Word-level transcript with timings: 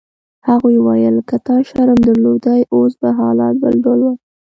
هغې 0.47 0.75
وویل: 0.79 1.15
که 1.29 1.35
تا 1.45 1.55
شرم 1.69 1.97
درلودای 2.07 2.61
اوس 2.73 2.93
به 3.01 3.09
حالات 3.19 3.55
بل 3.63 3.75
ډول 3.83 3.99
وای. 4.03 4.17